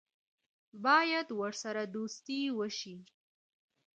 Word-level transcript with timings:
باید 0.85 1.27
ورسره 1.39 1.83
دوستي 1.95 2.39
وشي. 2.57 2.95